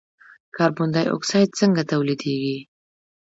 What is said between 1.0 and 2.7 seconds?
اکساید څنګه تولیدیږي.